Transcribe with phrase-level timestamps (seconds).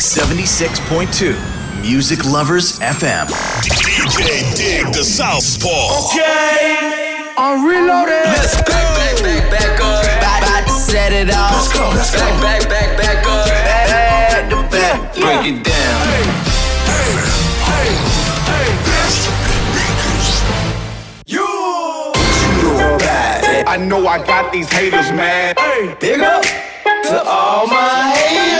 [0.00, 3.26] 76.2 Music Lovers FM.
[3.60, 6.08] DJ Dig the Southpaw.
[6.08, 8.24] Okay, I'm reloaded.
[8.24, 8.72] Let's go.
[8.72, 10.02] Back, back, back, back up.
[10.02, 11.52] About, about to set it off.
[11.52, 12.20] Let's go, let's go.
[12.40, 13.46] Back, back, back, back up.
[13.46, 15.12] Back to back.
[15.12, 16.00] Break it down.
[21.26, 21.44] You.
[23.68, 25.56] I know I got these haters mad.
[26.00, 28.59] Big up to all my haters.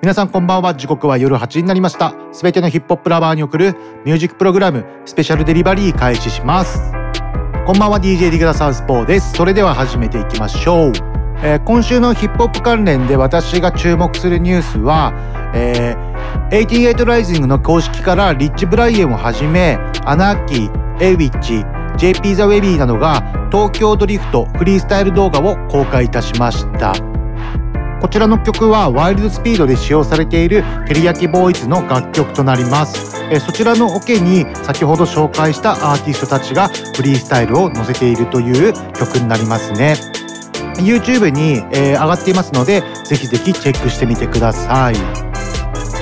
[0.00, 0.76] 皆さんこんばんは。
[0.76, 2.14] 時刻は夜8時になりました。
[2.30, 3.74] すべてのヒップホップラバーに送る
[4.04, 6.92] ミュージックプログラムスペシャルデリバリー開始します。
[7.66, 9.32] こんばんは DJ ディグダサウスポーです。
[9.32, 10.92] それでは始めていきましょう、
[11.42, 15.12] えー今週のヒップホップ関連で私が注目するニュースは、
[15.52, 26.94] えー、88ライジングの公式からリッチ・ブライエンをはじめアナーキー、エイウィッチ JP ザ・ウェビーなどが東京ドリフトフリースタイル動画を公開いたしました
[28.02, 33.24] こちらの曲はワイルドスピードで使用されているテリヤキボーイズの楽曲となります。
[33.30, 39.94] えそちらのオケに先ほど紹介したアーティストたちがフリースタイルを載せているという曲になりますね。
[40.78, 45.31] YouTube に、えー上がっていますので、ぜひぜひチェックしてみてください。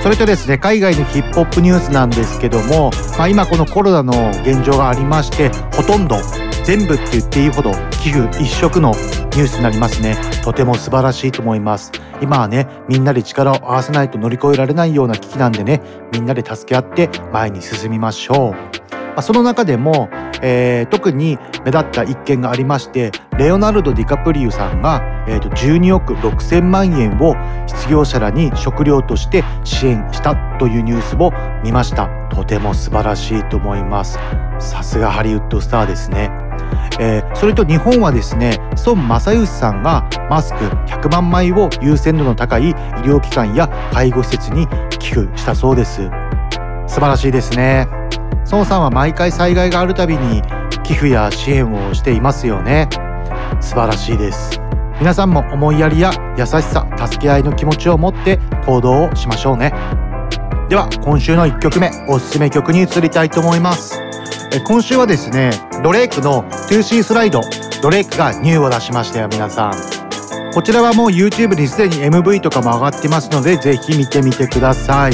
[0.03, 6.17] それとですね、海外のヒップホップニュースなんですけども、まあ、今このコロナの現状がありまして、ほとんど
[6.65, 10.17] 全部って言っていいほど寄付一色のニュースになりますね。
[10.43, 11.93] とても素晴らしいと思います。
[12.23, 18.55] 今はね、みんなで力を合わせないと乗り越えられないような危機なんでね、みんなで助け合って前に進みましょ
[18.97, 19.00] う。
[19.11, 20.09] まあ、その中でも、
[20.43, 27.35] えー特に目立った一件がありましてレオナルド・ディカプリウさんが、えーと12億6,000万円を
[27.67, 32.09] 失業者らに食料として支援したというニュースを見ました。
[32.31, 34.19] とても素晴らしいと思います。
[34.59, 36.31] さすがハリウッドスターですね。
[36.99, 44.67] えーそれと日本はですね孫正義さんがマスク100万枚を優先度の高い医療機関や介護施設に
[44.99, 46.11] 寄付したそうです。
[46.87, 48.00] 素晴らしいですね。
[48.51, 50.43] 孫さんは毎回災害があるたびに
[50.83, 52.89] 寄付や支援をしていますよね。
[53.61, 54.61] 素晴らしいです。
[54.99, 59.73] 皆さんも思いやりや優しさ助け合いの気持ちを持って行動をしましょうね。
[60.69, 64.01] では今週の1曲目おすすめ曲に移りたいと思います。
[64.53, 65.51] え今週はですね
[65.83, 67.41] ドレイクの 2C スライド
[67.83, 70.01] ドレイクがニューを出しましたよ皆さん。
[70.53, 75.13] こちらはもう YouTube にすでに MV とかも上がってますのでぜひ見てみてください。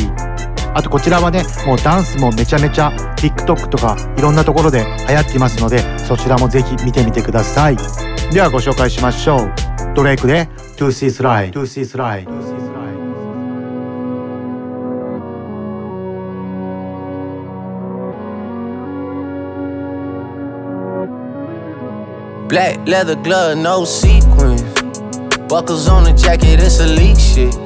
[0.76, 7.78] あとこちらはねもうダンスもめちゃめちゃ TikTok とかいろんなところで流行っていますのでそちらもぜひ見てみてください。
[8.30, 9.54] ではご紹介しましょう。
[9.94, 13.06] ドレイクで 2C スライド 2C スライド 2C スライド
[22.48, 24.62] Black leather glove, no sequins.
[25.48, 27.65] Buckles on the jacket, it's elite shit.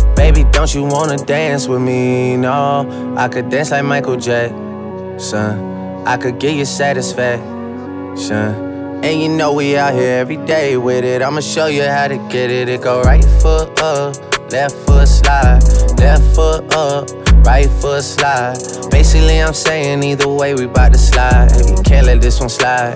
[0.15, 2.37] Baby, don't you wanna dance with me?
[2.37, 6.05] No, I could dance like Michael Jackson.
[6.05, 8.69] I could get you satisfaction.
[9.03, 11.23] And you know we out here every day with it.
[11.23, 12.69] I'ma show you how to get it.
[12.69, 14.15] It go right foot up,
[14.51, 15.61] left foot slide,
[15.97, 17.09] left foot up,
[17.43, 18.57] right foot slide.
[18.91, 21.51] Basically, I'm saying either way we bout to slide.
[21.51, 22.95] Hey, can't let this one slide.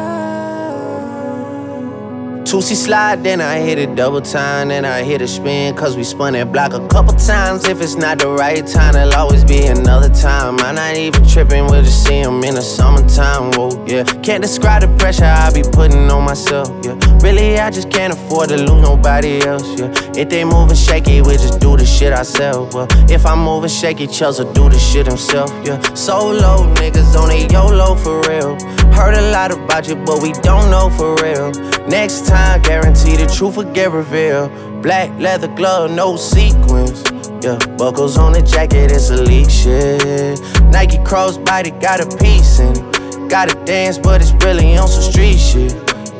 [2.51, 6.03] 2C slide, then I hit it double time, then I hit a spin, cause we
[6.03, 7.63] spun that block a couple times.
[7.63, 10.59] If it's not the right time, it'll always be another time.
[10.59, 13.53] I'm not even tripping, we'll just see him in the summertime.
[13.53, 14.03] Whoa, yeah.
[14.03, 16.99] Can't describe the pressure I be putting on myself, yeah.
[17.23, 19.89] Really, I just can't afford to lose nobody else, yeah.
[20.19, 22.75] If they moving shaky, we just do the shit ourselves.
[22.75, 25.79] Well, if I'm moving shaky, Chelsea do the shit himself, yeah.
[25.93, 28.59] Solo niggas on a YOLO for real.
[28.91, 31.51] Heard a lot about you, but we don't know for real.
[31.87, 34.51] Next time, guarantee the truth will get revealed.
[34.81, 37.03] Black leather glove, no sequins.
[37.43, 40.39] Yeah, buckles on the jacket, it's a elite shit.
[40.71, 43.29] Nike crossbody got a piece in it.
[43.29, 45.73] Gotta dance, but it's really on some street shit.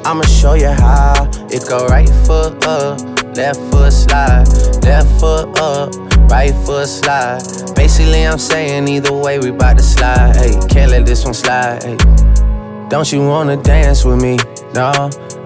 [0.06, 3.00] I'ma show you how it go right foot up,
[3.36, 4.48] left foot slide,
[4.84, 5.94] left foot up,
[6.32, 7.42] right foot slide.
[7.76, 10.36] Basically, I'm saying either way, we bout to slide.
[10.36, 11.82] Hey, can't let this one slide.
[12.90, 14.38] Don't you wanna dance with me?
[14.74, 15.10] No,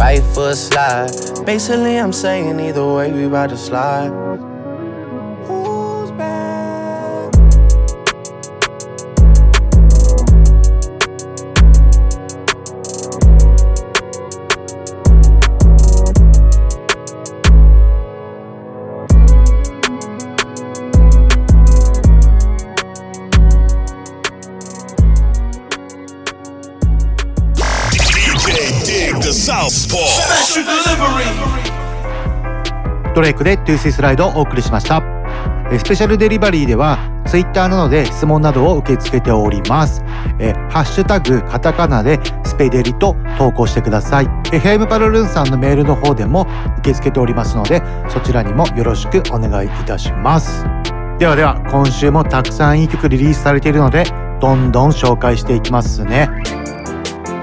[0.00, 1.10] right foot slide.
[1.44, 4.49] Basically, I'm saying either way, we about to slide.
[33.20, 35.02] ドレイクで To See スライドをお送りしました。
[35.70, 40.02] えスペシャルデリバリーでは Twitter などで質問などを受け付けております。
[40.38, 44.24] えハッシュタグカタカナでスペデリと投稿してください。
[44.54, 46.46] えーヘイムパルルンさんのメールの方でも
[46.78, 50.64] 受け付けておりますのでそちらにもよろしくお願いいたします。
[51.18, 54.04] ではでは今週もたくさんいい曲リリースされているので
[54.40, 56.30] どんどん紹介していきますね。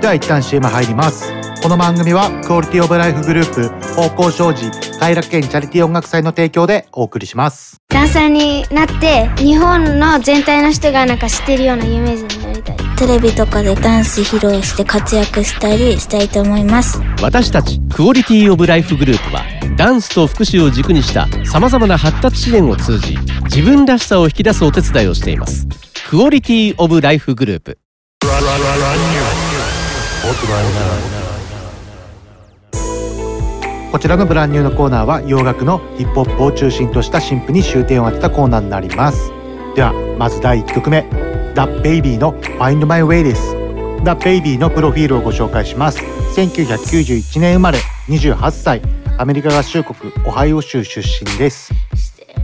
[0.01, 1.36] では一旦 CM 入ります。
[1.61, 4.69] この番組はクオリティオブライフグループ方向障子
[4.99, 7.81] 偕楽園チャリティー音楽祭の提供でお送りします。
[7.89, 12.77] ダンサーになって日本の全体の人がなんか知ってるようなイメージになりたい。
[12.97, 17.01] テレビとかでダンス披露して活躍したりしたいと思います。
[17.21, 19.43] 私たちクオリティオブライフグループは
[19.75, 25.67] ダンスと福祉を軸にしたさまざまな発達支援を通じ自分らしさを引き出すお手伝いをしています。
[26.09, 27.77] クオリティオブライフグループ
[33.91, 39.31] こちらの Brand New のコーナーは洋楽のヒップホップを中心とした新譜に焦点を当てたコーナーになります。
[39.75, 41.03] ではまず第1曲目
[41.55, 43.55] DaBaby の Find My Way です。
[44.03, 45.99] The Baby のプロフィールをご紹介します。
[46.35, 47.79] 1991年生まれ
[48.09, 48.81] 28歳
[49.17, 51.71] アメリカ合衆国オハイオ州出身です。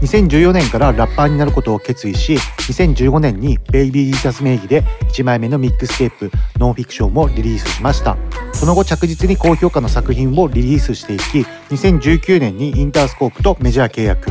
[0.00, 4.82] 2014年からラッパーになることを決意し2015年に Baby Jesus 名義で
[5.12, 8.16] 1枚目のミックステープ「ノンフィクション」もリリースしました。
[8.52, 14.30] その後着実に高評価の作品をリリースしていき2019年にインタースコープとメジャー契約。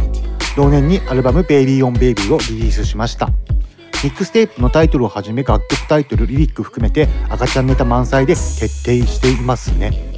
[0.56, 3.30] 同年にアルバム「Baby on Baby」をリリースしました。
[4.04, 10.13] ミックステープのタイトルをはじめ楽曲タイトルリリック含めて赤ちゃんネタ満載で徹底していますね。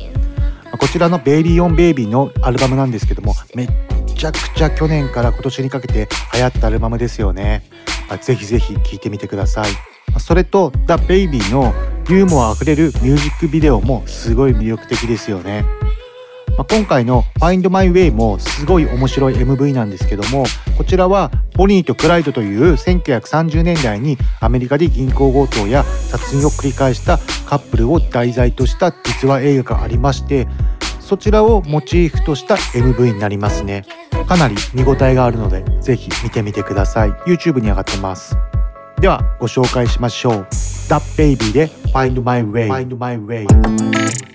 [0.77, 3.69] こちらの「Baby on Baby」のアルバムなんですけどもめっ
[4.15, 7.63] ちゃくちゃ去年から今年にかけて流行ったアルバムですよね。
[8.21, 9.65] ぜひぜひ聴いてみてください。
[10.19, 11.73] それと「The Baby」の
[12.09, 15.65] ユーモアあふれるミュージックビデオもすごい魅力的ですよね。
[16.57, 20.45] まあ、今回の「Find My Way」もすごい面白い MV なんですけども
[20.77, 30.47] こちらはボニーとクライドという1930年代にアメリカで銀行強盗や殺人を繰り返したカップルを題材とした実話映画がありまして
[31.05, 33.83] そちらをモチーフとした MV になりますね。
[34.27, 37.11] かなり見応えがあるのでぜひ見てみてください。
[37.27, 38.35] YouTube に上がってます。
[38.99, 40.47] ではご紹介しましょう。
[40.49, 44.34] The Baby で Find My Way, Find My Way.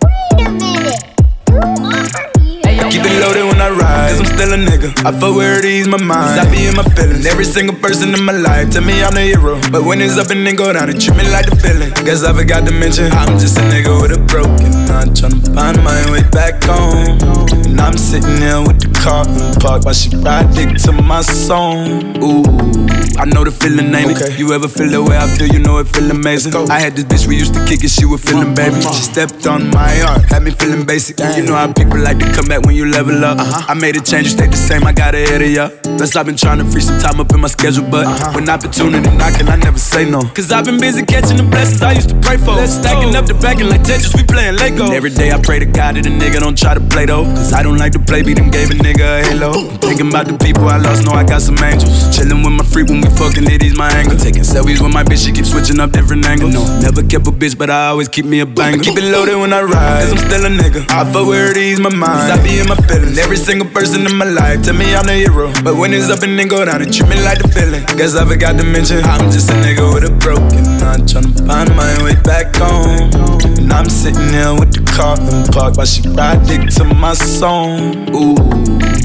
[2.91, 4.91] Keep it loaded when I ride, cause I'm still a nigga.
[5.07, 6.27] I fuck where it ease my mind.
[6.35, 7.25] Cause I be in my feelings.
[7.27, 9.61] Every single person in my life tell me I'm the hero.
[9.71, 11.91] But when it's up and then go down, it treat me like the feeling.
[12.05, 15.09] Guess I forgot to mention I'm just a nigga with a broken heart.
[15.15, 17.19] Tryna find my way back home.
[17.71, 21.23] And I'm sitting here with the car and park while she ride dick to my
[21.23, 22.19] song.
[22.19, 22.43] Ooh,
[23.21, 24.35] I know the feeling, ain't Okay.
[24.35, 24.39] it?
[24.39, 25.47] You ever feel the way I feel?
[25.47, 26.55] You know it feel amazing.
[26.69, 28.81] I had this bitch we used to kick it, she was feeling baby.
[28.83, 31.21] She stepped on my heart, had me feeling basic.
[31.37, 33.39] You know how people like to come back when you level up.
[33.39, 33.67] Uh-huh.
[33.69, 34.85] I made a change, you stay the same.
[34.85, 35.69] I got ahead of ya.
[35.97, 38.33] Plus I've been trying to free some time up in my schedule, but uh-huh.
[38.35, 40.23] when opportunity knocking, I never say no.
[40.23, 42.57] Cause I've been busy catching the blessings I used to pray for.
[42.67, 44.85] Stacking up the backing like Tetris, we playing Lego.
[44.85, 47.25] And every day I pray to God that a nigga don't try to play though.
[47.25, 49.53] Cause I don't like to play, beat them gave a nigga a halo.
[49.79, 52.17] Thinking about the people I lost, know I got some angels.
[52.17, 54.17] Chilling with my freak when we fucking it, he's my angle.
[54.17, 56.55] Taking selfies with my bitch, she keep switching up different angles.
[56.55, 58.83] No, never kept a bitch, but I always keep me a banger.
[58.83, 60.87] Keep it loaded when I ride, cause I'm still a nigga.
[60.89, 62.25] I fuck where it ease my mind.
[62.25, 63.19] Cause I be in my feelings.
[63.19, 65.53] Every single person in my life tell me I'm the hero.
[65.65, 67.83] But when it's up and then go down, it treat me like the feeling.
[67.99, 71.03] Guess I forgot to mention I'm just a nigga with a broken heart.
[71.11, 73.11] Tryna find my way back home.
[73.59, 77.15] And I'm sitting here with the car in park while she ride dick to my
[77.15, 78.09] song.
[78.15, 78.39] Ooh.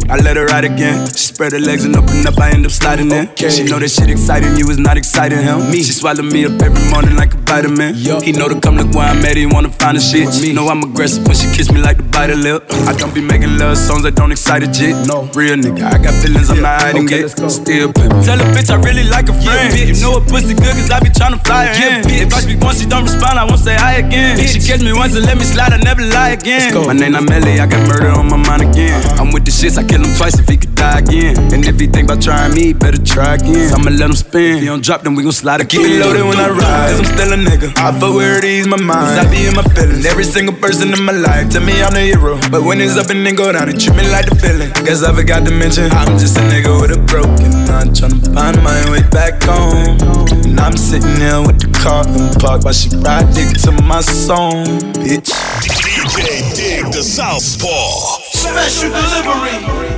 [0.07, 1.07] I let her ride again.
[1.07, 3.25] She spread her legs and open up, I end up sliding in.
[3.35, 5.71] She know that shit exciting, you is not exciting him.
[5.71, 5.81] Me.
[5.81, 7.95] She swallow me up every morning like a vitamin.
[7.95, 10.29] He know to come look where I'm at, he wanna find the shit.
[10.41, 10.53] Me.
[10.53, 12.63] Know I'm aggressive when she kiss me like the bite of lip.
[12.85, 14.95] I don't be making love songs that don't excite a jit.
[15.07, 17.29] No, real nigga, I got feelings I'm not hiding Okay, it.
[17.29, 18.23] Still pimpin'.
[18.23, 19.71] Tell a bitch I really like a friend.
[19.71, 19.95] Yeah, bitch.
[19.95, 22.05] you know a pussy good cause I be tryna fly her in.
[22.09, 24.37] If I speak once, she don't respond, I won't say hi again.
[24.37, 24.53] Bitch.
[24.53, 26.73] she catch me once and let me slide, I never lie again.
[26.73, 29.01] My name not Melly, I got murder on my mind again.
[29.19, 31.35] I'm with the shits, I kill him twice if he could die again.
[31.53, 33.69] And if he think about trying me, better try again.
[33.69, 34.57] So I'ma let him spin.
[34.57, 35.81] If he don't drop, then we gon' slide again.
[35.81, 37.69] Keep it loaded when I ride, cause I'm still a nigga.
[37.77, 39.17] I fuck where it ease my mind.
[39.17, 40.05] Cause I be in my feelings.
[40.05, 42.37] Every single person in my life tell me I'm the hero.
[42.51, 44.69] But when it's up and then go down, it treat me like the feeling.
[44.85, 47.89] Guess I forgot to mention I'm just a nigga with a broken heart.
[47.97, 49.97] Tryna find my way back home.
[50.45, 54.01] And I'm sitting here with the car in park while she ride dick to my
[54.01, 54.65] song,
[55.01, 55.31] bitch.
[55.65, 58.21] DJ Dig the Southpaw.
[58.31, 59.94] Special delivery.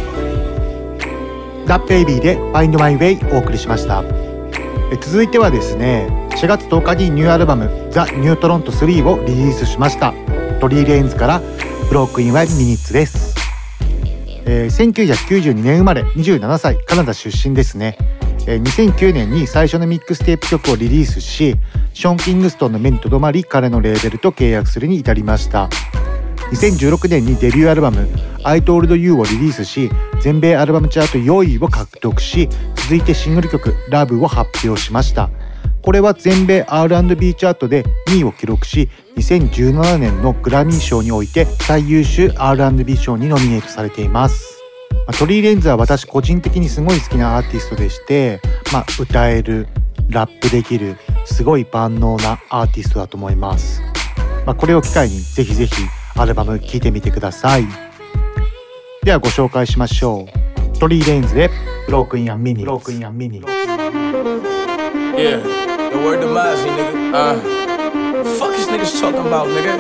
[1.67, 4.03] ザ・ベイビーで Find My Way お送りしました。
[4.91, 10.13] え続いてはですね4月10日にニューアルバムザ・ニュートロント3をリリースしました。
[10.59, 11.41] Tory Lanez から
[11.89, 13.35] Broke in a Minute です、
[14.45, 17.97] えー1992年生まれ27歳カナダ出身ですね、
[18.47, 21.55] え2009年に最初のミックステープ曲をリリースし
[21.93, 25.69] ショーン・キングストンの目に留まり彼のレーベルと契約するに至りました。
[26.51, 28.07] 2016年にデビューアルバム
[28.43, 29.89] 「I Told You」をリリースし
[30.21, 35.29] 全米アルバムチャート4位を獲得し続いてシングル曲「Love」を発表しました。
[35.81, 44.57] これは全米 R&B チャートで2位を記録し2017年のグラミー賞において最優秀 R&B 賞にノミネートされています。
[45.07, 48.41] まトリー・レンズは私個人的にすごい好きなアーティストでして、
[48.73, 49.67] まあ、歌える
[50.09, 53.81] ラップできるすごい万能なアーティストだと思います。
[54.45, 55.73] まあ、これを機会にぜひぜひ
[56.17, 57.65] アルバム聴いてみてください
[59.03, 60.27] ではご紹介しましょ
[60.75, 61.49] うトリー・レインズで
[61.85, 63.41] ブロークイン・アン・ミニブロークイン・アン・ミニ
[65.17, 65.41] Yeah,
[65.89, 67.11] the word Mozzie, nigga.
[67.11, 67.39] Uh,
[68.37, 69.73] fuck these niggas talking about, nigga.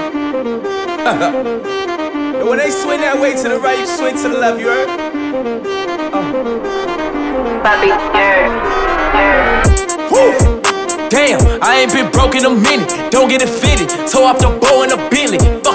[2.39, 4.65] and when they swing that way to the right, you swing to the left, you
[4.65, 4.89] heard?
[7.85, 8.49] Yeah,
[9.13, 10.09] yeah.
[10.09, 10.33] Woo!
[11.09, 12.89] Damn, I ain't been broke in a minute.
[13.11, 13.89] Don't get it fitted.
[14.09, 15.06] Toe off the bow in a Bentley.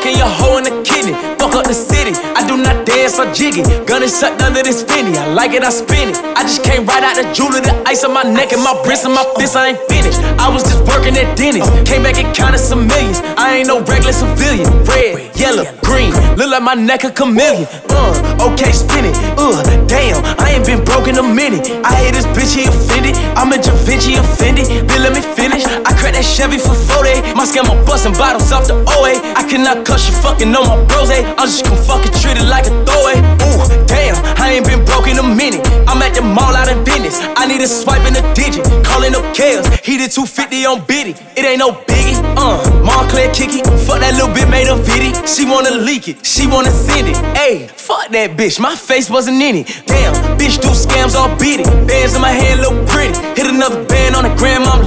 [0.03, 1.15] Fucking your hoe in the kidney.
[1.39, 2.11] Fuck up the city.
[2.35, 3.63] I do not dance or jiggy.
[3.87, 5.17] Gun is tucked under this finny.
[5.17, 6.19] I like it, I spin it.
[6.35, 9.05] I just came right out the jewelry, the ice on my neck and my wrist
[9.05, 9.55] and my fist.
[9.55, 10.19] I ain't finished.
[10.43, 11.63] I was just working at Denny's.
[11.87, 13.23] Came back and counted some millions.
[13.39, 14.67] I ain't no regular civilian.
[14.91, 16.11] Red, yellow, green.
[16.35, 17.71] Look like my neck a chameleon.
[17.87, 18.11] Uh,
[18.41, 19.17] okay, spin it.
[19.37, 21.69] Uh, damn, I ain't been broke in a minute.
[21.85, 23.17] I hate this bitch, he offended.
[23.37, 24.67] I'm a Da Vinci offended.
[24.89, 25.65] Then let me finish.
[25.67, 27.35] I cracked that Chevy for 40.
[27.35, 29.19] My scammer busting bottles off the OA.
[29.37, 31.11] I cannot cuss you fucking on my bros.
[31.11, 31.23] eh?
[31.39, 33.19] I'm just gonna fucking treat it like a throwaway.
[33.45, 35.63] Ooh, damn, I ain't been broke in a minute.
[35.89, 37.19] I'm at the mall out in business.
[37.37, 38.65] I need a swipe in a digit.
[38.85, 39.67] Calling up Kales.
[39.85, 41.15] He did 250 on Biddy.
[41.37, 42.19] It ain't no biggie.
[42.37, 43.63] Uh, Montclair kicky.
[43.87, 45.13] Fuck that little bit made a viddy.
[45.27, 46.25] She wanna leak it.
[46.25, 47.17] She wanna send it.
[47.37, 48.61] Ayy, fuck that bitch.
[48.61, 49.83] My face wasn't in it.
[49.87, 51.67] Damn, bitch do scams all beat it.
[51.87, 53.15] Bands in my hand look pretty.
[53.37, 54.83] Hit another band on the gram, I'm.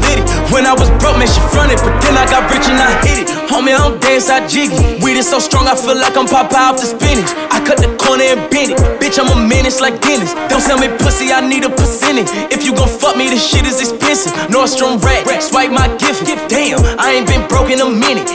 [0.55, 1.83] When I was broke, man, she fronted.
[1.83, 3.27] But then I got rich and I hit it.
[3.51, 5.03] Homie, I don't dance, I jiggy.
[5.03, 7.27] Weed is so strong, I feel like I'm Popeye off the spinach.
[7.51, 8.79] I cut the corner and bend it.
[9.01, 10.31] Bitch, I'm a menace like Dennis.
[10.47, 12.31] Don't sell me pussy, I need a percentage.
[12.55, 14.31] If you gon' fuck me, this shit is expensive.
[14.47, 16.23] Nordstrom rack, swipe my gift.
[16.47, 18.31] Damn, I ain't been broke in a minute.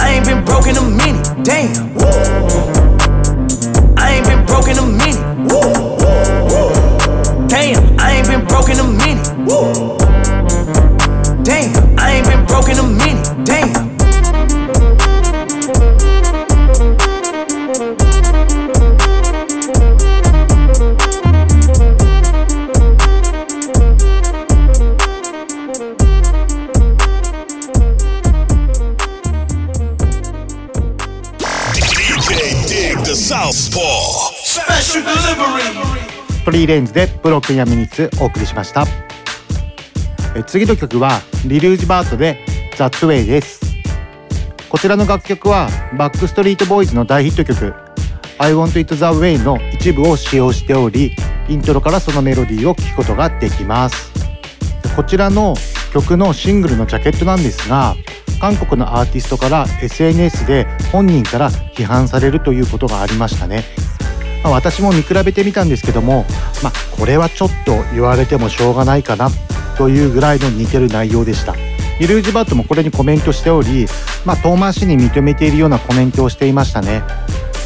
[0.00, 1.11] I ain't been broke in a minute.
[1.44, 1.94] Damn.
[1.94, 2.04] Woo.
[3.96, 5.18] I ain't been broke in a minute.
[5.50, 5.98] Woo.
[7.48, 9.28] Damn, I ain't been broke in a minute.
[9.48, 9.98] Woo.
[11.42, 13.44] Damn, I ain't been broke in a minute.
[13.44, 13.61] Damn.
[36.64, 38.84] ーレンズでブロックやミニッツお送りしました。
[40.34, 42.44] え次の曲はリルージバートで
[42.76, 43.60] That Way です。
[44.68, 47.74] こちらの楽曲はバックストリートボーイズの大ヒット曲
[48.38, 51.14] I Want It The Way の一部を使用しており
[51.48, 54.12] イントロからそのメロディーを聴くことができます。
[54.96, 55.54] こちらの
[55.92, 57.94] 曲のシングルのジャケットなんですが
[58.40, 63.64] 韓国のアーティストから SNS で本人から批判されるということがありましたね。
[64.42, 66.24] まあ、私も見比べてみたんですけども、
[66.62, 69.30] まあ、これはちょっと言われてもしょうがないかな
[69.76, 71.54] というぐらいの似てる内容でした。
[72.00, 73.86] リルージバットもこれにコメントしており、
[74.24, 77.02] まあ、遠回しに認めているようなコメントをしていましたね。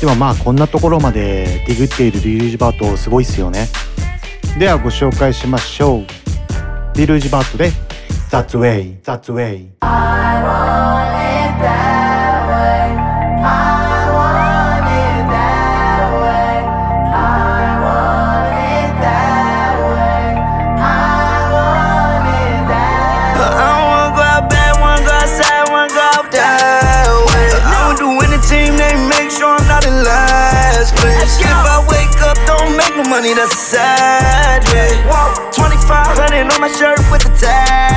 [0.01, 3.69] でもまあこんなところまでディグっているリルージバットすごいっすよね。
[4.59, 6.07] ではご紹介しましょう。
[6.99, 7.71] リルージバットで
[8.31, 11.96] That's way, that's way I want it that
[33.17, 34.93] money, that's a sad day.
[35.53, 37.96] 2500 on my shirt with the tags.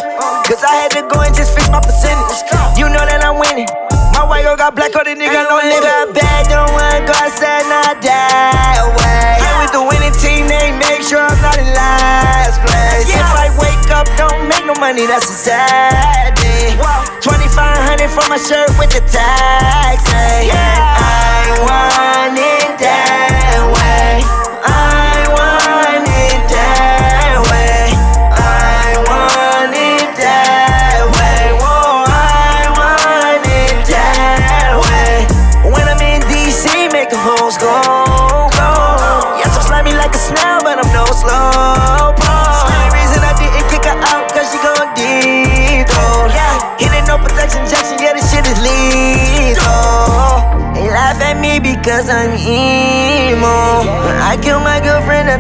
[0.47, 2.43] cause I had to go and just fix my percentage.
[2.79, 3.69] You know that I'm winning.
[4.13, 7.65] My white girl got black on the nigga, no nigga bad, don't wanna go outside,
[7.67, 9.41] not that way.
[9.41, 13.09] I'm with the winning team, they make sure I'm not in last place.
[13.09, 16.77] If I wake up, don't make no money, that's a sad day.
[17.23, 20.05] 2500 for my shirt with the tags.
[20.11, 20.51] Hey.
[20.51, 20.55] Eh?
[20.55, 24.21] I want it that way.
[24.67, 24.82] I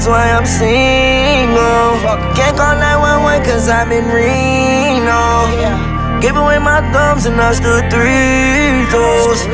[0.02, 1.94] that's why I'm single.
[2.34, 5.46] Can't call 911 cause I'm in Reno.
[6.20, 9.46] Gave away my thumbs and I stood three toes.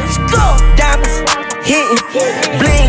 [0.77, 1.21] Diamonds
[1.69, 2.01] hitting,
[2.61, 2.89] bling.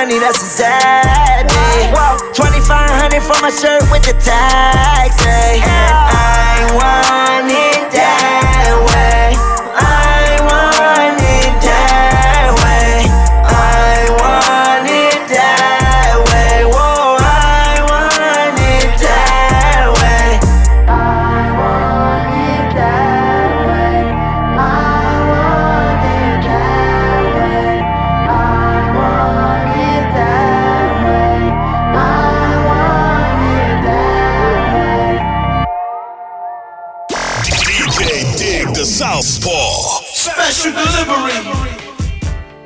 [0.00, 1.92] Money, that's a sad day.
[2.32, 5.20] 2500 for my shirt with the tags.
[5.20, 5.60] Hey.
[5.60, 9.59] I want it that way.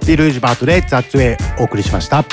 [0.06, 2.24] リルージバートで That's Way お送りしました。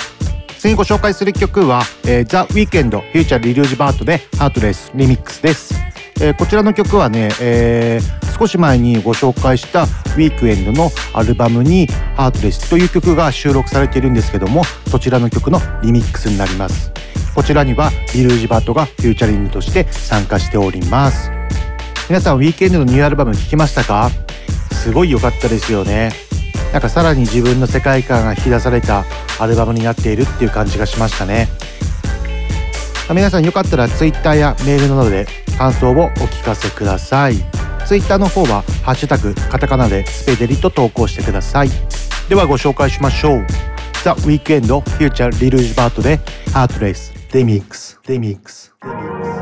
[0.59, 5.73] 次ご紹介する曲は、えー、The Weekend フューチャーリルージバートで Heartless リミックスです、
[6.21, 16.91] えーこちらの曲はね、えー少し前にご紹介したウィークエンドのアルバムに Heartless という曲が収録されているんですけどもそちらの曲のリミックスになります。
[17.35, 21.29] こちらにはリルージバートがフューチャリングとして参加しております。
[22.09, 24.09] 皆さんウィークエンドのニューアルバム聴きましたか？
[24.71, 26.11] すごい良かったですよね。
[26.71, 29.03] なんかさらに自分の世界観が引き出された
[29.39, 31.49] アルバムになっているっていう感じがしましたね。
[33.09, 37.35] 皆さんよかったら Twitter やメールなどで感想をお聞かせください。
[37.85, 41.69] Twitter の方は「ハッシュタグカタカナ」でスペデリと投稿してください。
[42.29, 43.45] ではご紹介しましょう。
[44.03, 46.19] The Weekend Future リルージュバートで
[46.53, 49.40] Heartless Remix Remix Never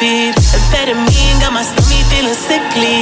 [0.00, 0.34] speed.
[0.56, 2.99] Amphetamine got my stomach feeling sickly.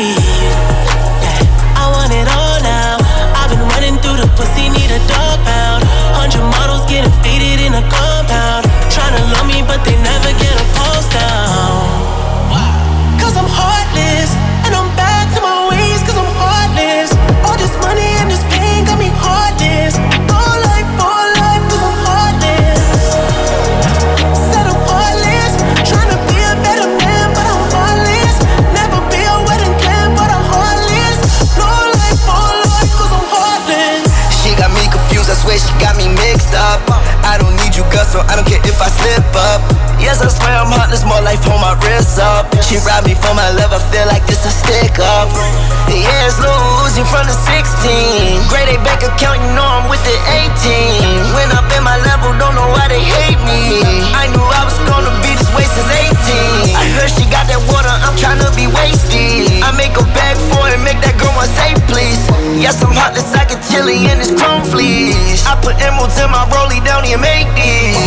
[62.58, 65.46] Yes, I'm heartless, I can chili in this chrome fleece.
[65.46, 67.97] I put emeralds in my rollie down here, make these.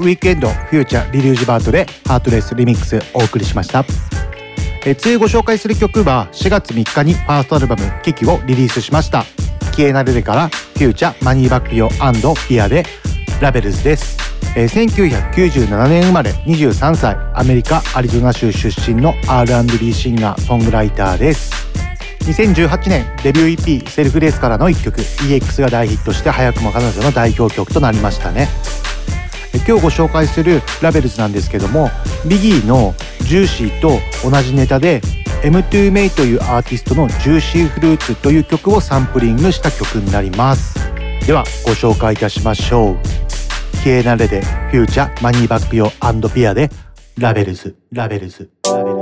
[0.00, 3.84] The Weekend Future リリュージュバートでハートレスリミックスお送りしました。
[4.86, 9.26] え次ご紹介する曲は4月3日にファーストアルバム「キキ」をリリースしました。
[9.72, 11.90] Kiana Ledé から featuring Moneybagg Yo,
[12.48, 12.84] BIA で
[13.40, 14.16] Labels です、
[14.56, 21.52] え1997年生まれ23歳アメリカアリゾナ州出身の R&B シンガーソングライターです。
[22.24, 28.48] 2018年デビュー EP Selfless からの1曲 EX が大ヒットして早くも彼女の代表曲となりましたね。
[29.58, 31.90] 今日ご紹介する Labels なんですけども
[32.26, 35.00] ビギーの「Juicy」と同じネタで
[35.42, 40.78] M2 メイというアーティストの「Juicy Fruit」という曲をサンプリングした曲になります。
[41.26, 42.96] ではご紹介いたしましょう。
[43.82, 46.70] Kiana Ledé フューチャー Moneybagg Yo、BIA で
[47.16, 48.99] Labels Labels Labels。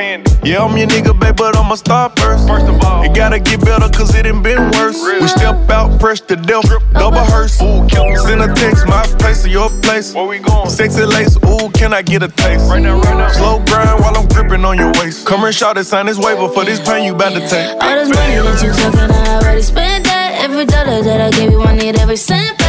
[0.00, 0.30] Candy.
[0.42, 2.48] Yeah, I'm your nigga, babe, but I'ma start first.
[2.48, 4.96] First of all, it gotta get better, cause it ain't been worse.
[5.20, 7.60] We step out fresh to death, double hearse.
[7.60, 7.86] Ooh,
[8.24, 10.14] send a text, my place or your place.
[10.14, 10.70] Where we going?
[10.70, 12.70] Sexy lace, ooh, can I get a taste?
[12.70, 13.28] Right now, right now.
[13.32, 15.26] Slow grind while I'm gripping on your waist.
[15.26, 17.68] Come and shout it, sign this waiver for this pain you bout to take.
[17.82, 20.40] All this money that you talking, I already spent that.
[20.40, 22.59] Every dollar that I gave you, I need every cent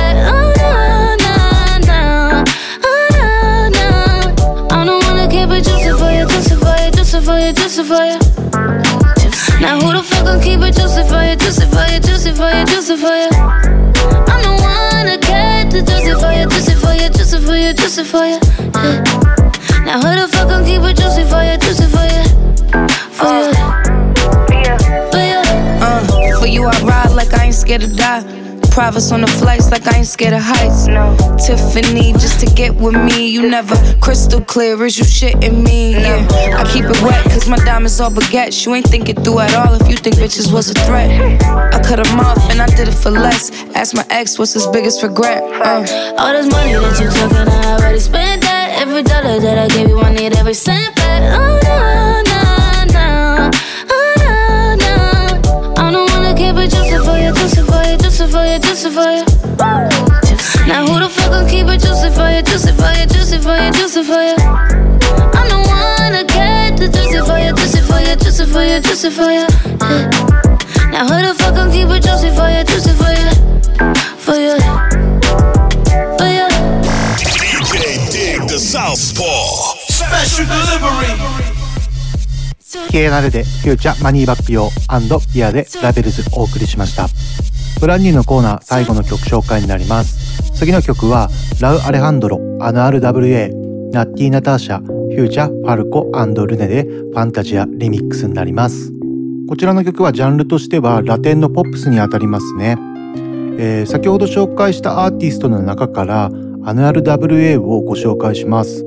[7.81, 9.61] justify it?
[9.61, 11.35] Now who the fuck gon' keep it juicy for you?
[11.35, 13.33] Juicy for it, Juicy for justify Juicy for it?
[14.29, 16.45] I'm the one that get to Juicy for justify
[17.13, 18.39] Juicy for it, Juicy for Yeah.
[19.85, 21.59] Now who the fuck gon' keep it juicy for justify uh.
[21.61, 22.05] Juicy for
[25.25, 25.41] you?
[25.81, 28.40] Uh, for you, I ride like I ain't scared to die.
[28.71, 30.87] Privates on the flights like I ain't scared of heights.
[30.87, 31.15] No.
[31.37, 33.27] Tiffany, just to get with me.
[33.27, 35.91] You never crystal clear, is you shitting me?
[35.91, 36.25] Yeah,
[36.57, 38.65] I keep it wet, cause my diamonds all baguettes.
[38.65, 41.11] You ain't thinking through at all if you think bitches was a threat.
[41.73, 43.51] I cut them off and I did it for less.
[43.75, 45.43] Ask my ex what's his biggest regret.
[45.43, 46.15] Uh.
[46.17, 48.79] All this money that you talking, I already spent that.
[48.81, 51.21] Every dollar that I gave you, I need every cent back.
[51.37, 51.90] Oh no,
[58.31, 59.25] for you, juicy for you.
[60.65, 63.55] Now who the fuck gon' keep it juicy for you, juicy for you, juicy for
[63.59, 64.35] you, juicy for you?
[65.35, 68.79] I'm the one that get the juicy for you, juicy for you, juicy for you,
[68.79, 69.45] juicy for you.
[69.83, 70.07] Yeah.
[70.95, 73.29] Now who the fuck gon' keep it juicy for you, juicy for you,
[74.15, 74.55] for you,
[76.15, 76.47] for you?
[77.27, 77.75] DJ
[78.15, 79.75] Dig the Southpaw.
[79.91, 81.51] Special delivery.
[82.91, 84.69] 経営慣れでフューチャーマニーバック用
[85.33, 87.07] ギアでラベルズお送りしました
[87.79, 90.53] ブランニューのコーナー最後の曲紹介になります。
[90.53, 91.29] 次の曲は
[91.59, 96.09] ラウ・アレハンドロアナ RWA ナッティ・ナターシャフューチャーファルコ
[96.45, 98.91] ルネでファンタジアリミックスになります。
[99.47, 102.77] こちらの曲はジャンルとしてはラテンのポップスにあたりますね、
[103.57, 106.31] えー先ほど紹介したアーティストの中から
[106.63, 108.85] アナ RWA をご紹介します。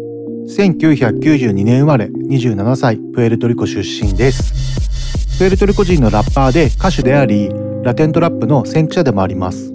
[0.49, 5.39] 1992年生まれ27歳プエルトリコ出身です。
[5.39, 7.51] プエルトリコ人のラッパーで歌手であり
[7.85, 9.71] ラテントラップの先駆者でもあります。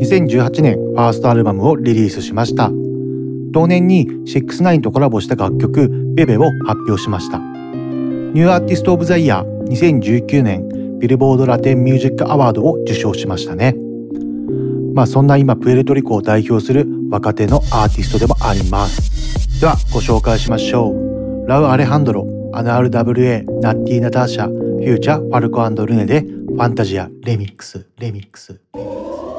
[0.00, 2.72] 2018年ファーストアルバムをリリースしました。
[3.52, 7.38] 同年に69とコラボした楽曲「ベベ」を発表しました。
[7.38, 13.76] New Artist of the Year 2019年 Billboard Latin Music Award を受賞しましたね。
[14.94, 19.60] まあそんな今プエルトリコを代表する若手のアーティストでもあります。
[19.60, 21.48] ではご紹介しましょう。
[21.48, 26.26] ラウ・アレハンドロアナ RWA ナッティ・ナターシャフューチャーファルコルネで
[26.60, 29.30] ファンタジアレミックスレミックスレミックス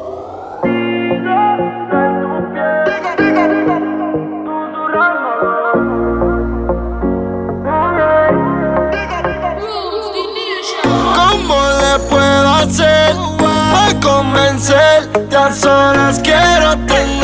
[14.01, 17.20] convencer, tan solas quiero tener.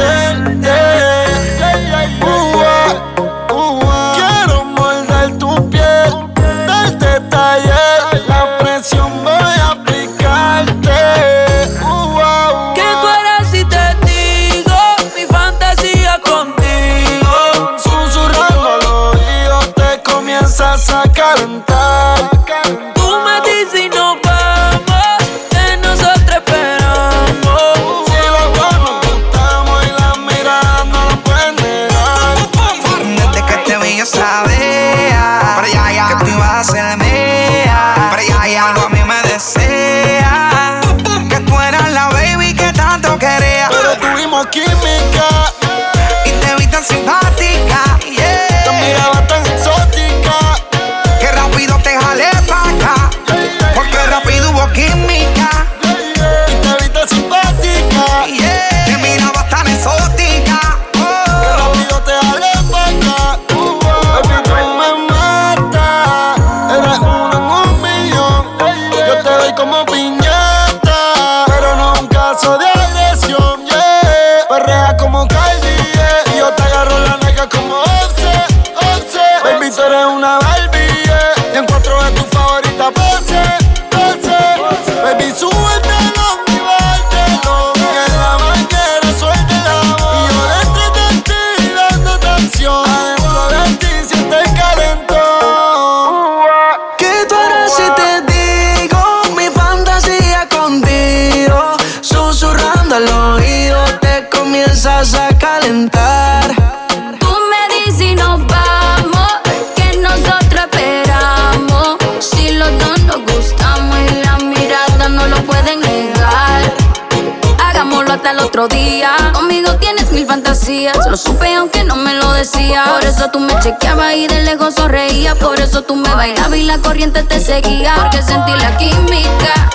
[120.87, 122.85] Fantasías, lo supe aunque no me lo decía.
[122.93, 125.35] Por eso tú me chequeabas y de lejos sonreía.
[125.35, 127.95] Por eso tú me bailabas y la corriente te seguía.
[127.95, 129.69] Porque sentí la química,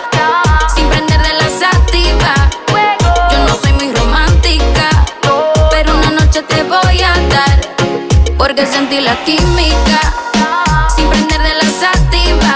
[0.75, 2.35] sin prender de la sativa.
[3.31, 4.89] Yo no soy muy romántica,
[5.71, 7.61] pero una noche te voy a dar.
[8.37, 10.01] Porque sentí la química,
[10.95, 12.55] sin prender de la sativa.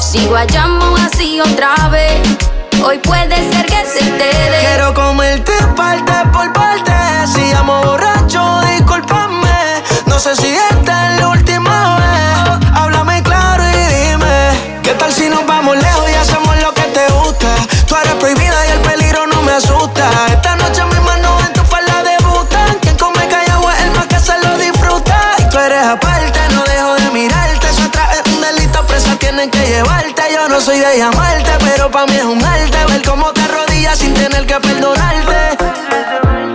[0.00, 2.20] Sigo a llamo así otra vez.
[2.84, 3.61] Hoy puede ser
[15.70, 17.48] lejos y hacemos lo que te gusta?
[17.86, 20.08] Tú eres prohibida y el peligro no me asusta.
[20.28, 22.78] Esta noche mis manos en tu falda debutan.
[22.80, 25.16] Quien come callado es el más que se lo disfruta.
[25.38, 27.68] Y tú eres aparte, no dejo de mirarte.
[27.68, 30.22] Eso atrás es un delito, presa tienen que llevarte.
[30.34, 32.78] Yo no soy de llamarte, pero pa' mí es un arte.
[32.88, 35.58] Ver cómo te arrodillas sin tener que perdonarte.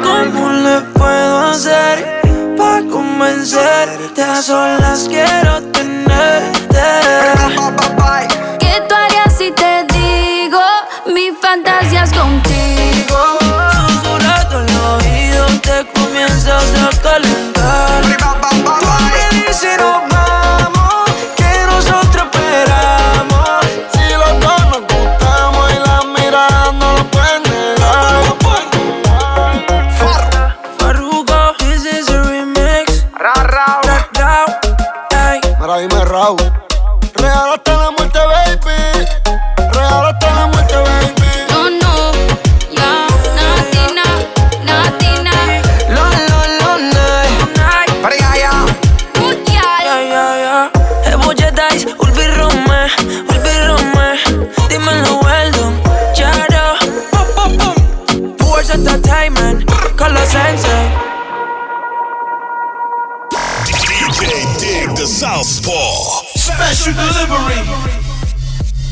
[0.03, 2.21] ¿Cómo le puedo hacer
[2.57, 4.23] para convencerte?
[4.23, 6.81] A solas quiero tenerte.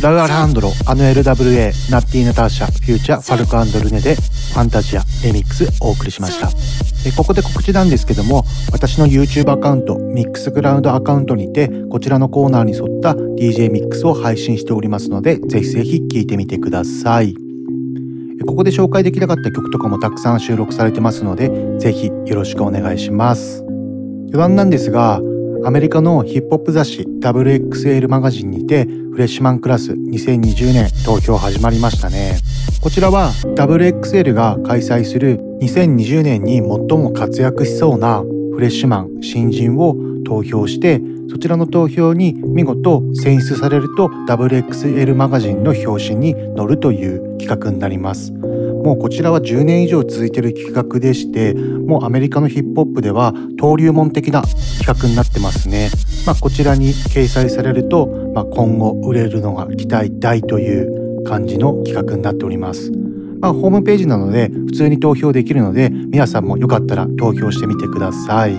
[0.02, 6.50] ラウアレハンドロ、あの LWA、ナッティ・ナターシャ、フューチャー、ファルコルネで、ファンタジア、レミックスお送りしました。
[7.08, 17.36] えここで告知なんですけども、私の YouTube アカウント、ミックスグラウンドアカウントにて、こちらのコーナーに沿った DJ ミックスを配信しておりますので、ぜひぜひ聴いてみてください。
[18.42, 23.64] えここで紹介できなかった曲とかもたくさん収録されてますので、ぜひよろしくお願いします。
[24.30, 25.22] 余談なんですが、
[25.66, 32.38] アメリカのヒップホップ雑誌 WXL マガジンにてフレッシュマンクラス2020年投票始まりましたね。
[32.82, 36.68] こちらは WXL が開催する2020年に最
[37.00, 38.22] も活躍しそうな
[38.54, 41.02] フレッシュマン新人を投票して
[41.32, 48.32] そちらの投票に見事選出されると WXL マガジンの表紙に載るという企画になります。
[48.86, 55.90] もうこちらは10年以上続いている企画でしてもうアメリカのヒップホップでは登竜門的な企画になってますね。
[56.28, 62.92] まあ、こちらに掲載されると、まあ、今後売れるのが期待大という感じの企画になっております。
[63.40, 68.54] まあ、ホームページなので普通に投票できるので皆さんもよかったら投票してみてください。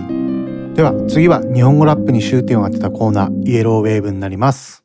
[0.74, 4.82] では次は日本語ラップに終点を当てたコーナーイエローウェーブになります。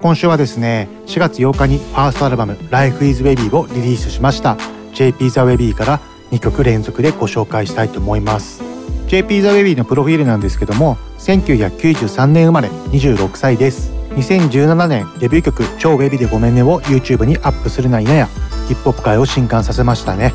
[0.00, 4.56] 今週はですね4月8日にファーストアルバム「Life is Baby」をリリースしました。
[4.94, 6.00] JP The Baby から
[6.30, 8.62] 2曲連続でご紹介したいと思います。
[9.08, 13.90] JP The Baby のプロフィールなんですけども1993年生まれ26歳です。
[14.14, 18.28] 2017年デビュー曲「超ベビーでごめんね」を YouTube にアップするな否や
[18.68, 20.34] ヒップホップ界を震撼させましたね。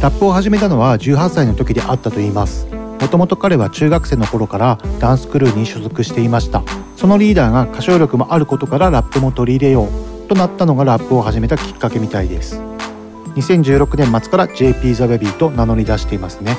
[0.00, 2.66] ラップを始めたのは18歳の時であったといいます。
[3.04, 6.62] もともと彼は中学生の頃からダンスクルーに所属していました。
[6.96, 12.62] そのリーダーが歌唱力もあることからラップも取り入れようとなったのがラップを始めたきっかけみたいです。
[13.36, 16.56] 2016年末から JP ザ・ベビーと名乗り出していますね。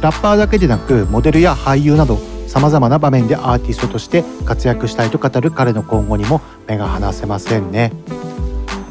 [0.00, 2.18] ラッパーだけでなくモデルや俳優など
[2.48, 7.92] 様々な場面でアーティストとして活躍したいと語る彼の今後にも目が離せませんね。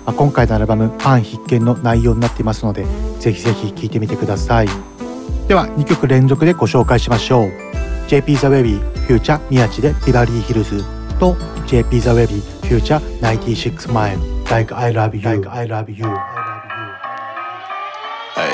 [0.06, 2.86] まあ今回のアルバムファン必見の内容になっていますので
[3.20, 4.95] ぜひぜひ聴いてみてください。
[5.48, 7.52] では2曲連続でご紹介しましょう。
[8.08, 10.84] JP ザ・ウェビーフューチャー宮地でビバリーヒルズ
[11.20, 11.36] と
[11.68, 16.06] JP ザ・ウェビーフューチャー96マイル Like I love you Like I love you
[18.36, 18.52] Hey.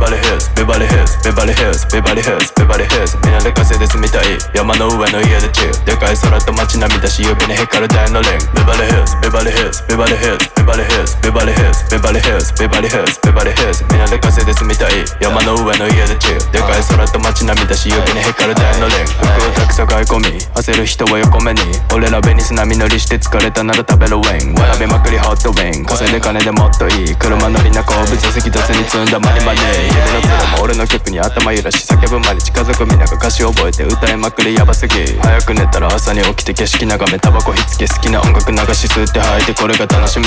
[0.00, 4.38] バレヘルス、ビバレヘルス、ビバレヘルス、ビバレヘルス、ビバレヘルス、みんなで稼いで住みたい。
[4.54, 8.40] 山の上の家でチュー、でかい空と街並みだし、指にへっからダイのレン。
[8.56, 15.04] ビバレヘルス、ビバレヘルス、ビバレヘルス、ビバレヘルス、ビバレヘルス、ビバレヘルス、ビバレヘルス、ビバレヘルス、みんなで稼いで住みたい。
[15.20, 19.06] 山の上の家でチュー、でかい空と街並みだし、指にへっからダイのレン。
[19.06, 21.60] 服をたくさん買い込み、焦る人は横目に。
[21.92, 24.54] 俺らベニス波乗りして疲れたなら食べるウェイン。
[24.54, 25.84] 学びまくりホットウェイン。
[25.84, 27.14] 稼いで金でもっといい。
[27.16, 29.89] 車乗りな後部座席雑に積んだマニマネー。
[29.90, 40.26] 夢の面も俺の曲に頭揺らし叫ぶまで近づくみんなが歌詞覚えて歌いまくりやばすぎ早く寝たら朝に起きて景色眺めタバコひつけ好きな音楽流し吸って吐いてこれが楽しみ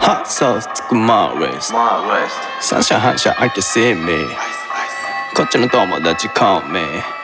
[0.00, 1.72] Hot sauce つく my waist
[2.60, 4.26] 三者反射 I can see me
[5.34, 7.17] こっちの友達 call me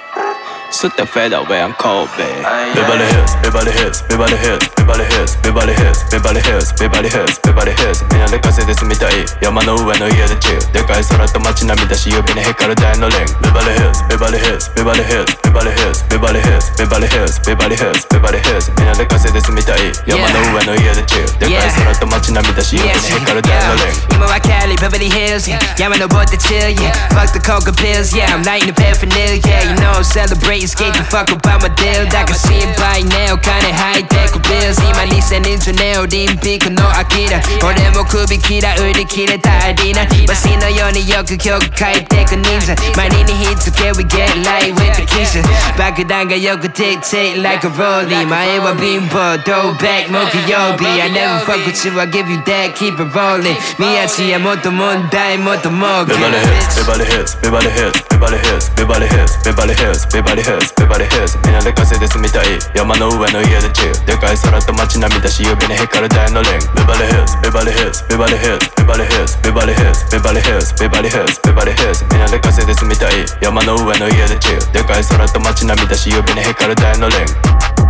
[0.74, 2.42] Suit the fade away and cold, babe.
[2.74, 7.74] Beverly Hills, Beverly Hills, Beverly Hills, Beverly Hills, Beverly Hills, Beverly Hills, Beverly Hills, Beverly
[7.78, 8.02] Hills。
[8.10, 9.22] みんなで稼いで住みたい。
[9.40, 10.58] 山の上の家でチル。
[10.74, 13.54] でかい空と街並みだし、指に光る大のリング。
[13.54, 18.66] Beverly Hills, Beverly Hills, Beverly Hills, Beverly Hills, Beverly Hills, Beverly Hills, Beverly Hills, Beverly Hills。
[18.74, 19.94] みんなで稼いで住みたい。
[20.10, 21.30] 山の上の家でチル。
[21.38, 24.26] でかい空と街並みだし、指に光る大のリング。
[24.26, 25.46] 今はキャリー、Beverly Hills。
[25.78, 26.90] 山登ってチル、yeah。
[27.14, 28.34] Fuck the coca pills, yeah。
[28.34, 29.70] I'm lighting the paraphernalia, yeah。
[29.70, 32.06] You know I'm celebrating skate the fuck about my deal.
[32.08, 34.43] I can see it by now, kinda high tech
[35.34, 35.34] bills.
[35.34, 37.41] 今2000年中オリンピックのアキラ。
[37.63, 40.05] 俺も首切ら売り切れたアリーナ。
[40.27, 42.75] バシのようによく曲書いてく忍者。
[42.95, 45.43] 毎日火つけ we get light with the kisser.
[45.77, 48.25] 爆弾がよく dictate like a rollie.
[48.25, 50.86] 前は貧乏、ドバック木曜日。
[51.01, 53.55] I never fuck with you, I give you that, keep it rolling.
[53.77, 60.73] 宮地やもっと問題、もっともう Beverly Hills, Beverly Hills, Beverly Hills, Beverly Hills, Beverly Hills, Beverly Hills, Beverly Hills,
[60.75, 70.41] Beverly Hills みんなで稼いで住みたい山の上の家でチルでかい空と街並み だし指に光る大のレン Beverly Hills, Beverly Hills, Beverly Hills, Beverly Hills, Beverly Hills, Beverly
[70.41, 77.82] Hills, Beverly Hills, Beverly Hills みんなで稼いで住みたい山の上の家でチルでかい空と街並みだし指に光る大のレン DJ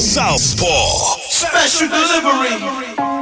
[0.00, 1.18] Southpaw.
[1.20, 3.19] Special delivery.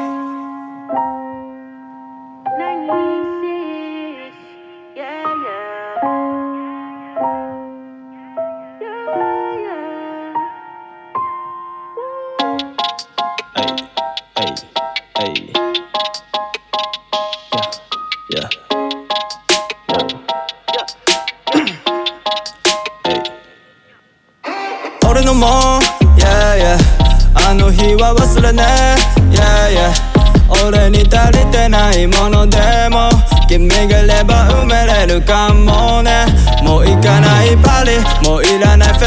[30.70, 32.58] れに足りてないもので
[32.90, 33.08] も
[33.48, 36.26] 君がいれば埋めれるかもね。
[36.62, 37.98] もう行かないパリ
[38.28, 38.97] もういらない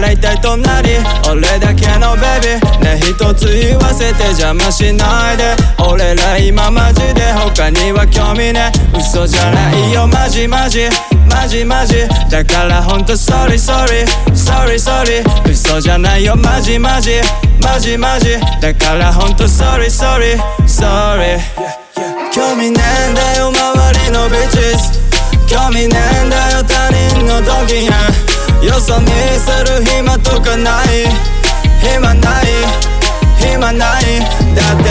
[0.00, 2.80] ら一体隣俺だけのベビー。
[2.80, 5.72] ね一つ言わせて邪魔しないで。
[5.92, 10.88] 俺ら今マジで他には興味ね嘘じゃないよマジマジ
[11.28, 17.20] マジマジだからほんと sorry sorry sorry sorry 嘘じゃないよマジマジ
[17.62, 21.38] マジマジだからほんと sorry sorry sorry
[22.32, 25.11] 興味ねえんだよ周りのビッチス
[25.52, 27.92] 興味ねえんだよ他人の時や
[28.66, 31.04] よそ見せる暇とかない
[31.82, 32.46] 暇ない
[33.38, 34.20] 暇ない
[34.56, 34.88] だって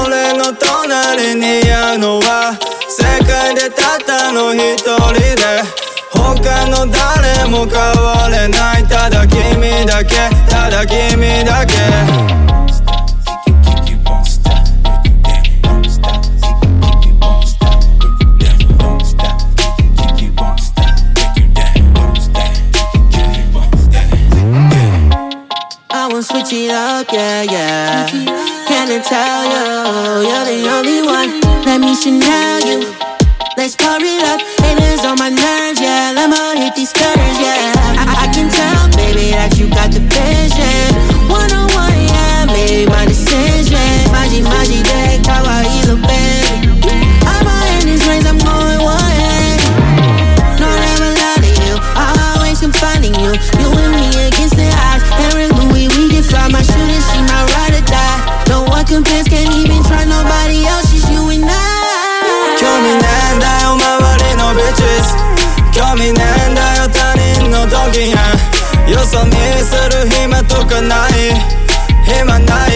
[0.00, 2.56] 俺の隣にいるのは
[2.88, 5.64] 世界でたったの一人で
[6.12, 10.14] 他の誰も変われないただ君だけ
[10.48, 11.74] ただ君だけ
[26.38, 28.06] switch it up, yeah, yeah.
[28.06, 31.40] Can I tell you, you're the only one.
[31.64, 32.94] Let me Chanel you.
[33.56, 34.40] Let's pour it up.
[34.62, 35.67] Haters on my nerves,
[69.08, 69.32] そに
[69.64, 71.32] する暇とかない。
[72.04, 72.70] 暇ない。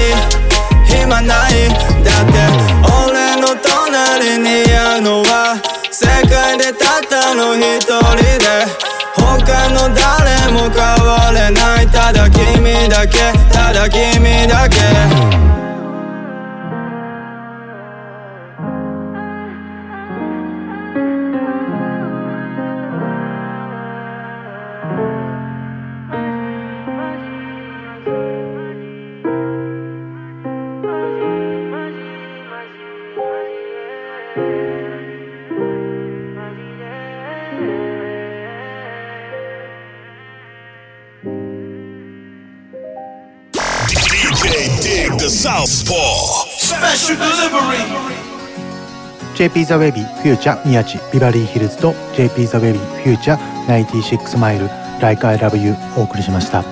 [0.87, 1.68] 暇ない。
[2.03, 2.41] だって
[3.05, 5.61] 俺の隣にいるのは
[5.91, 8.66] 世界でたったの一人で。
[9.14, 11.87] 他の誰も変われない。
[11.89, 13.33] ただ君だけ。
[13.53, 14.41] ただ君。
[49.43, 54.68] JP ザ・ウェビーフューチャー宮地ビバリーヒルズと JP ザ・ウェビーフューチャー96マイル
[55.01, 56.62] Like I Love You お送りしました。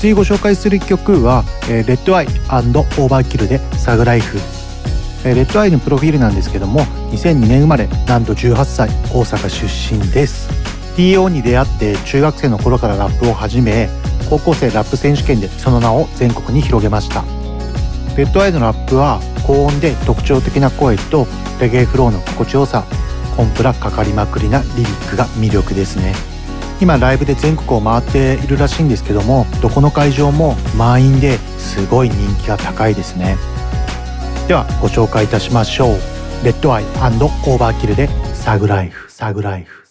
[0.00, 4.36] 次ご紹介する曲は、えー、レッドアイオーバーキルでサグライフ、
[5.24, 6.80] えー、レッドアイのプロフィールなんですけども
[7.12, 10.48] 2002年生まれなんと18歳大阪出身です。
[10.96, 13.88] TO に出会って中学生の頃からラップを始め
[14.28, 17.37] 高校生ラップ選手権でその名を全国に広げました。
[18.18, 21.28] レッドアイのラップは高音で特徴的な声と
[21.60, 22.84] レゲエフローの心地よさ
[23.36, 26.12] コンプラかかりまくりなリリックが魅力ですね。
[26.80, 33.36] 今ライブで全国を回っているらしいんですけどもどこの会場も満員ですごい人気が高いですね。
[34.48, 35.98] ではご紹介いたしましょう。
[36.44, 39.87] レッドアイオーバーキルでサグライフサグライフ。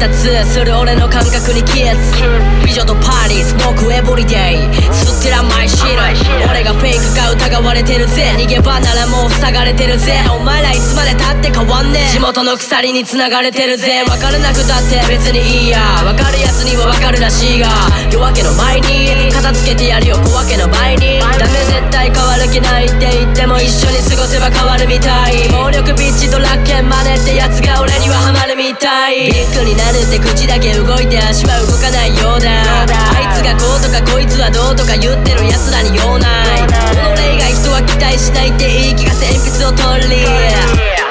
[0.00, 2.16] 達する俺の感覚にキス
[2.64, 4.64] 美女とパーリースモークエブリデイ。
[4.88, 5.68] 吸ってらまい。
[5.68, 8.32] シール俺がフェイクか疑われてるぜ。
[8.38, 10.24] 逃げ場ならもう塞がれてるぜ。
[10.32, 14.02] お前らいつまでたって変わんねえ地元の鎖に繋がれてるぜ。
[14.08, 15.78] 分からなくたって別にいいや。
[16.02, 17.68] 分かるやつには分かるらしいが。
[18.10, 20.16] 夜明けの前に片付けてやるよ。
[20.24, 21.20] 小分けの前に。
[21.20, 25.48] ダメ絶対変わる気ないって言っても一緒に過ごせば変わるみたい。
[25.52, 29.28] 暴力ビッチとラッケンマネってやつが俺にはハマるみたい。
[29.28, 32.86] ビッグになるって口だけ動いて足は動かないようだあ
[33.20, 36.62] いつがこうとかこいつはどうとか言ってる奴らに用ない。
[36.62, 40.26] 己以外人は期待しないって言い気が鉛筆を取り。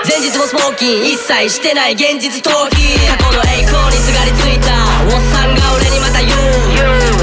[0.07, 2.95] 前日もスモーキー一切してない現実逃避。
[3.07, 4.71] 過去の栄光にすがりついた。
[5.11, 6.39] おっさんが俺にまた言う。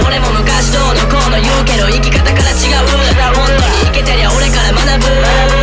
[0.07, 2.85] 俺も昔どうのこうの言うけど生き方から違う。
[3.35, 5.56] 本当に生けてりゃ俺から学ぶ。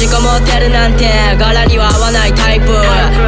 [0.00, 1.04] じこもってるなんて
[1.36, 2.68] 柄には合わないタイプ。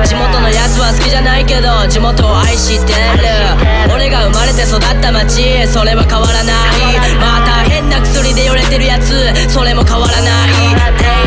[0.08, 3.92] 地元のやつは好きじゃないけど地元を愛してる。
[3.92, 7.12] 俺が生まれて育った街それは変わらない。
[7.20, 9.12] また変な薬でよれてるやつ
[9.52, 11.21] それも変わらない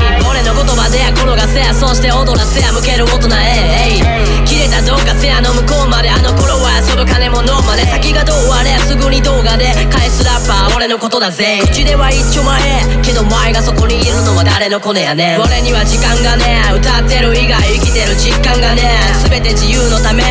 [0.76, 11.62] Hey 俺の言葉で転がせやそして踊らせや向ける大人へ切れたどうかせやの向こうまであの頃は遊ぶ金もノーマで先がどうあれすぐに動画で返すラッパー俺のことだぜ。
[11.64, 12.60] 口では一丁前
[13.02, 20.24] けど前がそこにいるのは誰のコネやねん俺には時間がね歌ってる以外生きてる実感がね全て自由のため。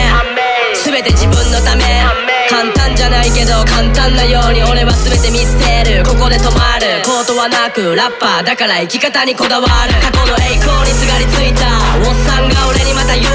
[0.84, 2.23] 全て自分のため。
[2.48, 6.04] 簡単じゃないけど簡単なように俺は全て見捨てる。
[6.04, 7.02] ここで止まる。
[7.04, 9.94] コートはなくラッパーだから生き方にこだわる。
[10.04, 11.66] 過去の栄光にすがりついた。
[12.04, 13.26] おっさんが俺にまた言う。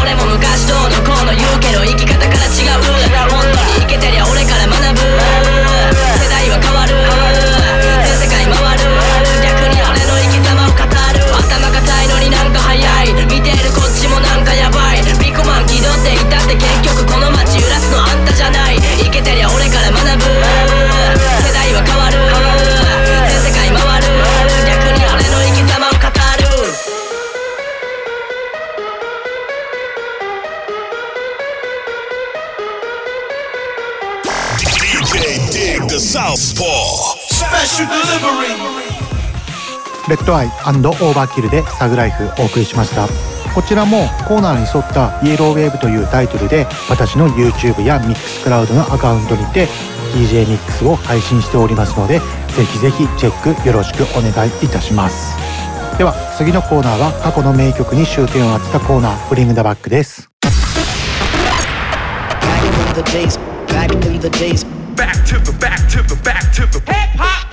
[0.00, 2.82] 俺も昔どうのこうの言うけど生き方から違う。
[3.30, 4.41] 本当に生けてりゃ俺
[40.08, 43.08] レッドアイオーバーキルでサグライフお送りしました。
[43.54, 49.68] こちらもコーナーに沿ったイエローウェーブというタイトルで私の YouTube や MixCloud のアカウントにて
[50.14, 55.34] DJ ミックスを配信しておりますのでぜひぜひチェックよろしくお願いいたします。
[55.96, 60.28] では次のコーナーは過去の名曲に終点を当てたコーナー「ブリングダバックです
[64.96, 67.48] Back to the back to the back to the hip hop.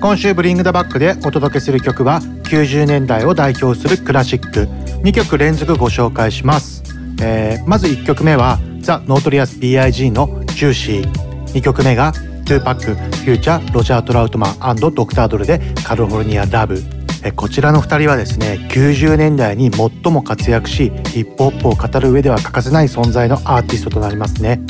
[0.00, 4.68] 今週 Bring Da Back でお届けする曲は90年代を代表するクラシック。
[5.02, 6.82] 2曲連続ご紹介します、
[7.22, 11.12] えーまず1曲目はザ・ノートリアス B.I.G のジューシー。
[11.54, 12.12] 2曲目が
[12.44, 15.14] 2Pac フューチャーロジャー・トラウトマン Dr.
[15.14, 16.99] Dre で California Love。
[17.36, 24.60] こちらの2人はですね90年代に最も活躍しヒップホップを語る上では欠かせない存在のアーティストとなりますね。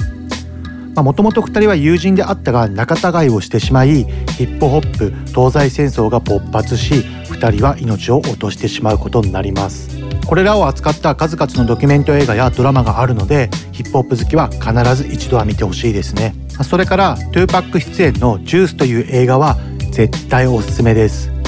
[0.97, 6.95] もともと2人は友人であったが仲違いをしてしまいヒップホップ東西戦争が勃発し
[7.29, 9.89] 2人は命を落としてしまうことになります。
[10.27, 16.35] これらを扱った数々のドキュメント映画やドラマがあるのでヒップホップ好きは必ず一度は見てほしいですね。
[16.65, 19.57] それからトゥーパック出演の「Juice という映画は
[19.93, 21.40] 絶対おすすめです。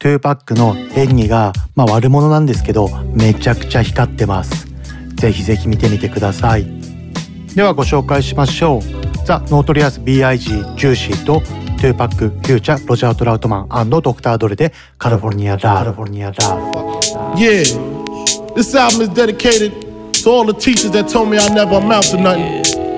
[0.00, 4.68] トゥーパックの演技が、まあ、悪者なんですけどめちゃくちゃ光ってます。
[5.16, 6.64] ぜひぜひ見てみてください。
[7.56, 8.82] ではご紹介しましょう。
[9.26, 10.50] ザ・ノートリアス B.I.G.
[10.50, 15.78] ジューシーとトゥーパックフューチャーロジャー・トラウトマンドクター・ドレでカリフォルニア・ラー。
[15.78, 17.34] カリフォルニア・ラー。
[17.34, 17.64] Yeah,
[18.54, 19.72] this album is dedicated
[20.22, 22.87] to all the teachers that told me I never amount to nothing.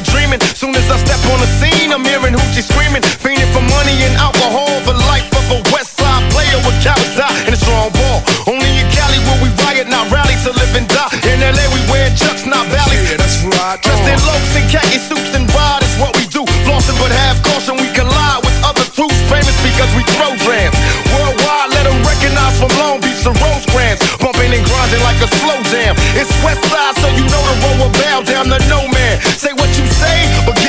[0.00, 0.40] California dreaming.
[0.56, 4.14] Soon as I step on the scene, I'm hearing hoochie screaming, fiending for money and
[4.16, 4.68] alcohol.
[4.84, 8.24] The life of a West Side player with cowards die and a strong ball.
[8.48, 11.12] Only in Cali will we riot, not rally to live and die.
[11.28, 13.10] In LA we wear chucks, not valleys.
[13.10, 13.76] Yeah, that's right.
[13.80, 16.44] Dressed in locs and khaki suits and ride is what we do.
[16.64, 19.16] Flossing but have caution, we collide with other troops.
[19.28, 20.76] Famous because we throw drams.
[21.12, 24.00] Worldwide, let them recognize from Long Beach to Rose Rosecrans.
[24.20, 25.94] Bumping and grinding like a slow jam.
[26.16, 28.99] It's West Side, so you know the road will bow down to no man.
[29.20, 30.59] Say what you say, but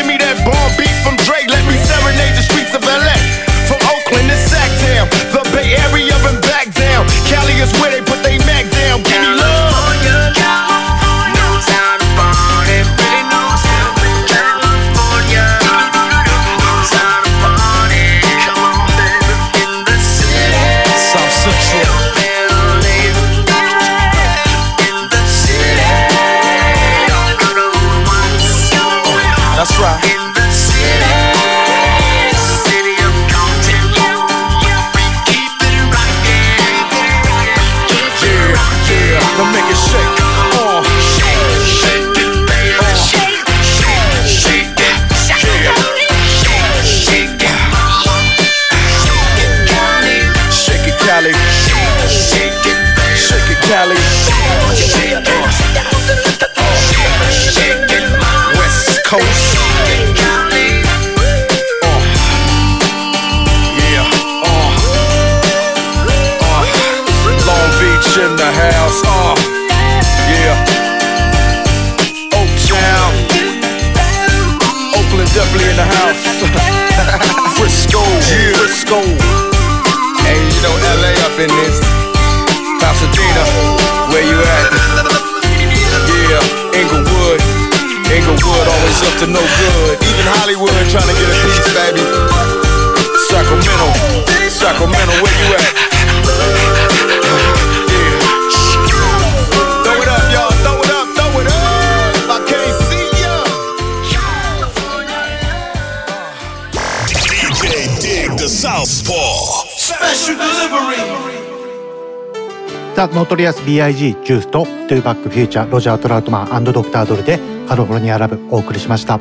[113.41, 119.19] リアス BIG ジュースとトゥーバックフューチャーロジャー・トラウトマンドクター・ドルでカロフォルニアラブお送りしました。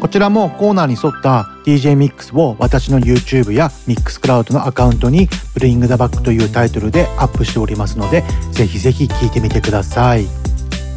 [0.00, 10.26] こちらもコーナーに沿った DJ ミックスを私の YouTube やミックスクラウドのアカウントに Bring the Back というタイトルでアップしておりますのでぜひぜひ聴いてみてください。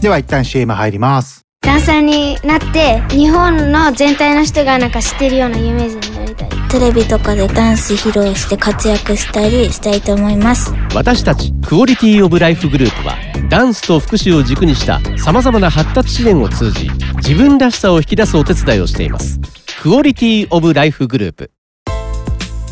[0.02, 1.43] では一旦 CM 入ります。
[1.64, 6.50] ダンサーになって日本の全体の人がなんか知ってるような有名人になりたい。
[6.70, 10.74] テレビとかでダンス披露して活躍したりしたいと思います。
[10.94, 13.16] 私たちクオリティオブライフグループは
[13.50, 19.40] ダンスと福祉を軸にしたさまざまな発達支援を通じ自分らしさを引き出すお手伝いをしています。
[19.82, 21.52] クオリティオブライフグループ。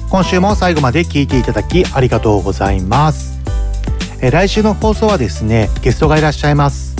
[0.09, 3.39] 今週も最後まで聞いていただきありがとうございます。
[4.23, 6.95] えー来週の放送はですねゲストがいらっしゃいます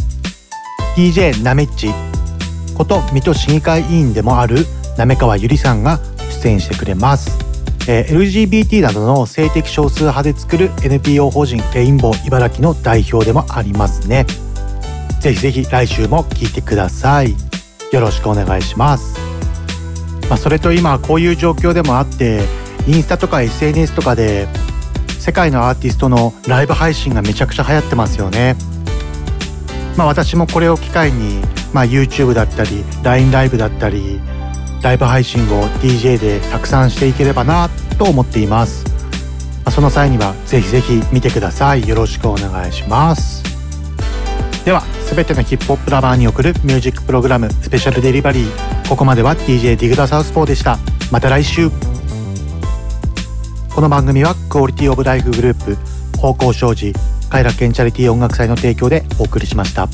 [0.96, 1.90] DJ なめっち
[2.76, 4.66] こと水戸市議会委員でもある
[4.98, 6.00] 滑川ゆりさんが
[6.42, 7.38] 出演してくれます、
[7.88, 14.26] えー LGBT などの性的少数派で作る NPO 法人レインボー茨城の代表でもありますね。
[15.20, 17.36] ぜひぜひ来週も聞いてください。
[17.92, 19.20] よろしくお願いします。
[20.30, 22.42] まあ、それと今こういう状況でもあって
[22.88, 24.48] インスタとか SNS とかで
[25.20, 28.56] 世界のアーティストのライブ配信がめちゃくちゃ流行ってますよね。
[30.02, 31.44] まあ私もこれを機会に、
[31.74, 34.20] まあ、YouTube だったり LINE ライブだったり
[34.82, 38.84] ライブ配信を DJ でたくさんしていければなと思っています。
[39.64, 41.88] まあその際にはぜひぜひ見てください。
[41.88, 43.44] よろしくお願いします。
[44.66, 44.82] では
[45.14, 50.80] 全てのヒップホップラバーに送るミュージックプログラムスペシャルデリバリーここまでは DJ ディグダサウスポーでした
[51.12, 51.70] また来週
[53.74, 55.78] この番組はクオリティオブライフグループ
[56.18, 59.88] 方向障子快楽園チャリティー音楽祭の提供でお送りしました。